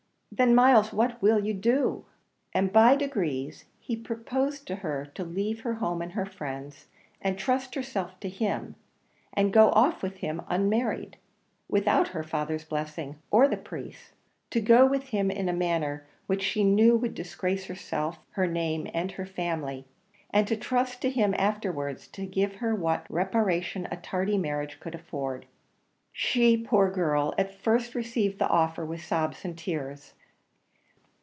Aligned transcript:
"Then, 0.33 0.55
Myles, 0.55 0.93
what 0.93 1.21
will 1.21 1.43
you 1.45 1.53
do?" 1.53 2.05
And 2.53 2.71
by 2.71 2.95
degrees 2.95 3.65
he 3.81 3.97
proposed 3.97 4.65
to 4.67 4.77
her 4.77 5.07
to 5.13 5.25
leave 5.25 5.59
her 5.59 5.75
home 5.75 6.01
and 6.01 6.13
her 6.13 6.25
friends, 6.25 6.87
and 7.21 7.37
trust 7.37 7.75
herself 7.75 8.17
to 8.21 8.29
him, 8.29 8.75
and 9.33 9.51
go 9.51 9.69
off 9.71 10.01
with 10.01 10.17
him 10.17 10.41
unmarried, 10.47 11.17
without 11.67 12.07
her 12.07 12.23
father's 12.23 12.63
blessing, 12.63 13.17
or 13.29 13.47
the 13.49 13.57
priest's 13.57 14.13
to 14.51 14.61
go 14.61 14.85
with 14.85 15.09
him 15.09 15.29
in 15.29 15.49
a 15.49 15.53
manner 15.53 16.07
which 16.27 16.41
she 16.41 16.63
knew 16.63 16.95
would 16.95 17.13
disgrace 17.13 17.65
herself, 17.65 18.17
her 18.31 18.47
name, 18.47 18.87
and 18.93 19.11
her 19.11 19.25
family, 19.25 19.85
and 20.31 20.47
to 20.47 20.55
trust 20.55 21.01
to 21.01 21.09
him 21.09 21.35
afterwards 21.37 22.07
to 22.07 22.25
give 22.25 22.55
her 22.55 22.73
what 22.73 23.05
reparation 23.11 23.85
a 23.91 23.97
tardy 23.97 24.37
marriage 24.37 24.79
could 24.79 24.95
afford. 24.95 25.45
She, 26.13 26.55
poor 26.57 26.89
girl, 26.89 27.33
at 27.37 27.53
first 27.53 27.93
received 27.93 28.39
the 28.39 28.49
offer 28.49 28.85
with 28.85 29.03
sobs 29.03 29.43
and 29.43 29.57
tears. 29.57 30.13